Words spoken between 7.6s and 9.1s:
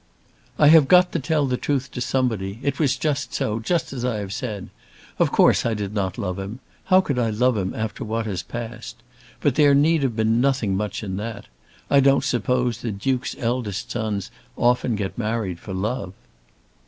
after what has passed?